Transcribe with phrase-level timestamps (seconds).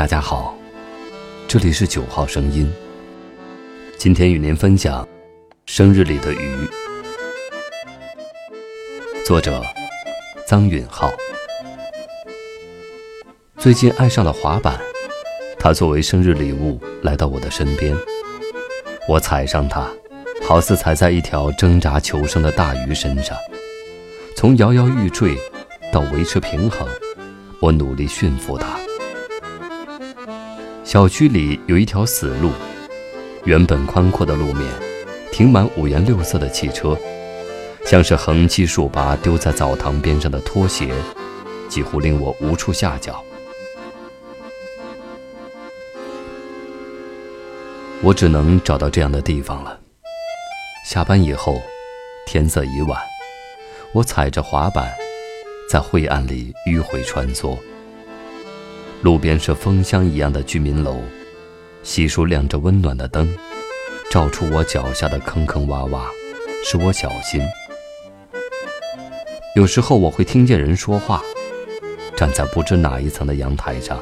[0.00, 0.56] 大家好，
[1.46, 2.72] 这里是九号声音。
[3.98, 5.04] 今天与您分享
[5.66, 6.38] 《生日里的鱼》，
[9.26, 9.62] 作者
[10.46, 11.12] 张允浩。
[13.58, 14.80] 最近爱上了滑板，
[15.58, 17.94] 它作为生日礼物来到我的身边。
[19.06, 19.86] 我踩上它，
[20.48, 23.36] 好似踩在一条挣扎求生的大鱼身上，
[24.34, 25.36] 从摇摇欲坠
[25.92, 26.88] 到维持平衡。
[27.60, 28.80] 我努力驯服它。
[30.90, 32.50] 小区里有一条死路，
[33.44, 34.68] 原本宽阔的路面，
[35.30, 36.98] 停满五颜六色的汽车，
[37.86, 40.92] 像是横七竖八丢在澡堂边上的拖鞋，
[41.68, 43.24] 几乎令我无处下脚。
[48.02, 49.78] 我只能找到这样的地方了。
[50.84, 51.62] 下班以后，
[52.26, 53.00] 天色已晚，
[53.92, 54.92] 我踩着滑板。
[55.70, 57.56] 在晦暗里迂回穿梭，
[59.02, 61.00] 路边是蜂箱一样的居民楼，
[61.82, 63.32] 细数亮着温暖的灯，
[64.10, 66.02] 照出我脚下的坑坑洼洼，
[66.62, 67.40] 使我小心。
[69.56, 71.22] 有时候我会听见人说话，
[72.14, 73.98] 站在不知哪一层的阳台上，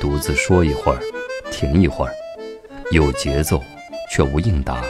[0.00, 1.00] 独自说一会儿，
[1.52, 2.12] 停一会儿，
[2.90, 3.62] 有节奏
[4.10, 4.84] 却无应答。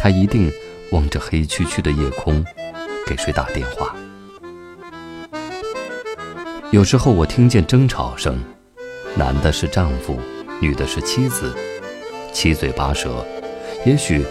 [0.00, 0.52] 他一定
[0.90, 2.44] 望着黑黢黢的夜空，
[3.06, 3.94] 给谁打电话。
[6.72, 8.42] 有时候我听见争吵声，
[9.14, 10.18] 男的是丈夫，
[10.58, 11.54] 女的是妻子，
[12.32, 13.22] 七嘴八舌，
[13.84, 14.24] 也许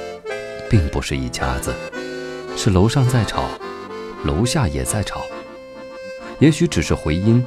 [0.68, 1.72] 并不是一家子，
[2.58, 3.44] 是楼上在吵，
[4.24, 5.22] 楼下也在吵，
[6.40, 7.46] 也许只是回音。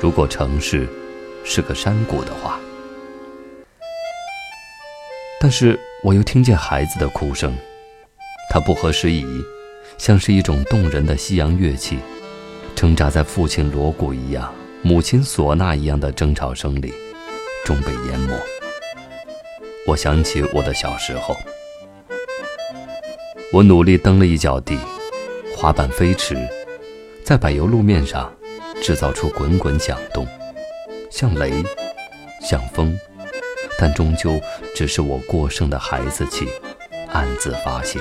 [0.00, 0.88] 如果城市
[1.44, 2.58] 是个山谷的话，
[5.40, 7.56] 但是我又听见孩子的哭声，
[8.50, 9.24] 它不合时宜，
[9.98, 12.00] 像是一种动人的西洋乐器。
[12.74, 16.92] 挣扎在父亲锣鼓一样、母亲唢呐一样的争吵声里，
[17.64, 18.34] 终被淹没。
[19.86, 21.36] 我想起我的小时候，
[23.52, 24.78] 我努力蹬了一脚地，
[25.56, 26.36] 滑板飞驰，
[27.24, 28.32] 在柏油路面上
[28.82, 30.26] 制造出滚滚响动，
[31.10, 31.62] 像雷，
[32.42, 32.98] 像风，
[33.78, 34.40] 但终究
[34.74, 36.48] 只是我过剩的孩子气，
[37.12, 38.00] 暗自发泄。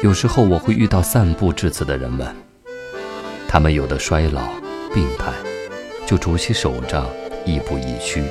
[0.00, 2.32] 有时候我会遇到散步至此的人们，
[3.48, 4.46] 他们有的衰老
[4.94, 5.32] 病态，
[6.06, 7.04] 就拄起手杖，
[7.44, 8.22] 亦步亦趋，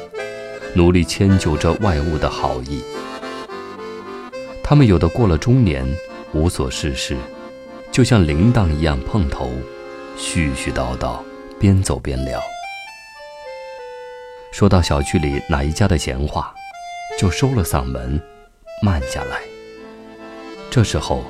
[0.73, 2.81] 努力迁就着外物的好意；
[4.63, 5.85] 他们有的过了中年，
[6.31, 7.17] 无所事事，
[7.91, 9.51] 就像铃铛一样碰头，
[10.17, 11.19] 絮絮叨叨，
[11.59, 12.41] 边走边聊。
[14.53, 16.55] 说到小区里哪一家的闲话，
[17.19, 18.21] 就收了嗓门，
[18.81, 19.41] 慢下来。
[20.71, 21.25] 这时候。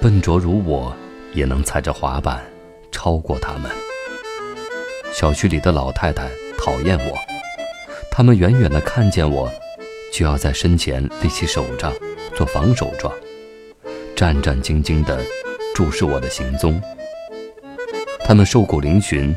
[0.00, 0.94] 笨拙如我，
[1.32, 2.44] 也能踩着滑板
[2.92, 3.70] 超过他们。
[5.12, 6.28] 小区里的老太太
[6.58, 7.16] 讨厌我，
[8.10, 9.50] 他们远远的看见我，
[10.12, 11.92] 就要在身前立起手杖，
[12.34, 13.12] 做防守状，
[14.14, 15.18] 战战兢兢的
[15.74, 16.80] 注视我的行踪。
[18.26, 19.34] 他们瘦骨嶙峋，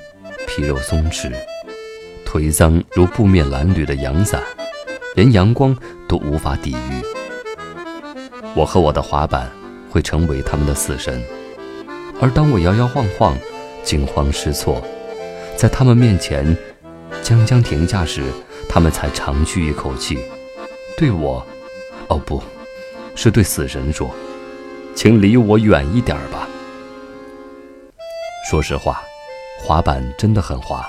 [0.47, 1.31] 皮肉松弛，
[2.25, 4.41] 颓脏如布面褴褛的阳伞，
[5.15, 5.77] 连阳光
[6.09, 7.01] 都无法抵御。
[8.55, 9.49] 我和我的滑板。
[9.97, 11.23] 会成为他们的死神，
[12.21, 13.35] 而当我摇摇晃晃、
[13.83, 14.79] 惊慌失措，
[15.55, 16.55] 在他们面前
[17.23, 18.21] 将将停下时，
[18.69, 20.19] 他们才长吁一口气，
[20.95, 21.43] 对我，
[22.09, 22.43] 哦不，
[23.15, 24.13] 是对死神说
[24.93, 26.47] ：“请离我远一点吧。”
[28.47, 29.01] 说实话，
[29.59, 30.85] 滑板真的很滑，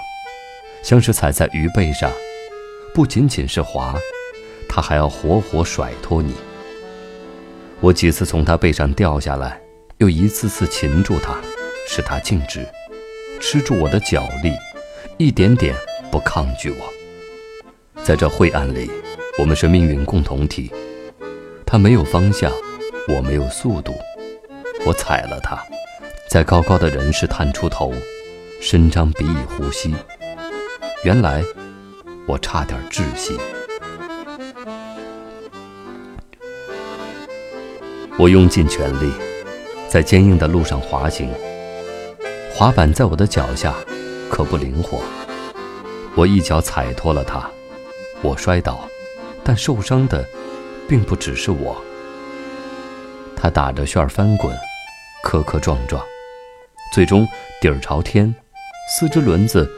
[0.83, 2.13] 像是踩在鱼背上，
[2.93, 3.99] 不仅仅是滑，
[4.69, 6.35] 它还要活活甩脱你。
[7.81, 9.61] 我几次从他背上掉下来，
[9.99, 11.37] 又一次次擒住他，
[11.87, 12.67] 使他静止，
[13.41, 14.53] 吃住我的脚力，
[15.17, 15.75] 一点点
[16.11, 16.93] 不抗拒我。
[18.03, 18.91] 在这晦暗里，
[19.39, 20.73] 我们是命运共同体。
[21.65, 22.51] 他没有方向，
[23.07, 23.95] 我没有速度。
[24.85, 25.57] 我踩了他，
[26.29, 27.95] 在高高的人世探出头，
[28.61, 29.95] 伸张鼻翼呼吸。
[31.05, 31.45] 原来，
[32.27, 33.39] 我差点窒息。
[38.19, 39.13] 我用尽全力，
[39.89, 41.31] 在坚硬的路上滑行。
[42.53, 43.73] 滑板在我的脚下，
[44.29, 45.01] 可不灵活。
[46.17, 47.49] 我一脚踩脱了它，
[48.21, 48.89] 我摔倒，
[49.45, 50.27] 但受伤的
[50.89, 51.81] 并不只是我。
[53.37, 54.53] 它打着旋儿翻滚，
[55.23, 56.03] 磕磕撞撞，
[56.93, 57.25] 最终
[57.61, 58.35] 底儿朝天，
[58.91, 59.71] 四只轮子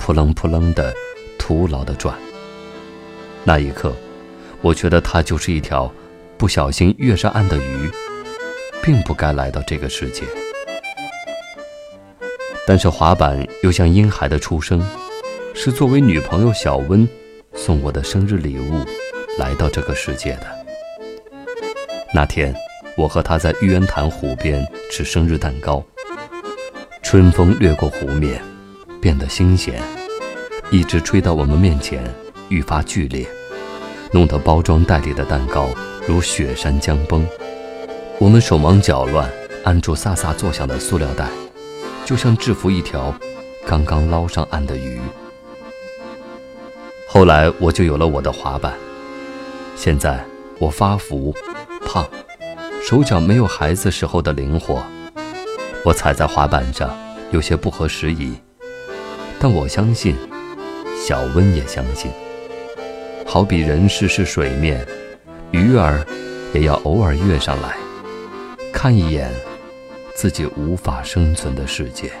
[0.00, 0.92] 扑棱扑棱的
[1.38, 2.18] 徒劳的转。
[3.44, 3.92] 那一刻，
[4.62, 5.88] 我觉得它就是一条。
[6.36, 7.90] 不小心跃上岸的鱼，
[8.82, 10.24] 并不该来到这个世界。
[12.66, 14.82] 但是滑板又像婴孩的出生，
[15.54, 17.08] 是作为女朋友小温
[17.54, 18.84] 送我的生日礼物
[19.38, 20.46] 来到这个世界的。
[22.14, 22.54] 那天，
[22.96, 25.84] 我和她在玉渊潭湖边吃生日蛋糕，
[27.02, 28.40] 春风掠过湖面，
[29.00, 29.80] 变得新鲜，
[30.70, 32.02] 一直吹到我们面前，
[32.48, 33.26] 愈发剧烈，
[34.14, 35.68] 弄得包装袋里的蛋糕
[36.06, 37.26] 如雪山将崩。
[38.20, 39.28] 我们手忙脚乱，
[39.64, 41.28] 按住飒飒作响的塑料袋，
[42.04, 43.12] 就像制服一条
[43.66, 45.00] 刚刚捞上岸的鱼。
[47.08, 48.72] 后来我就有了我的滑板，
[49.74, 50.24] 现在
[50.60, 51.34] 我发福、
[51.84, 52.08] 胖，
[52.88, 54.80] 手脚没有孩子时候的灵活。
[55.84, 56.96] 我踩在滑板上
[57.32, 58.36] 有些不合时宜，
[59.40, 60.16] 但我相信，
[61.04, 62.12] 小温也相信。
[63.34, 64.86] 好比人世是水面，
[65.50, 66.06] 鱼儿
[66.52, 67.74] 也要偶尔跃上来。
[68.72, 69.28] 看一眼
[70.14, 72.12] 自己无法生存的世界。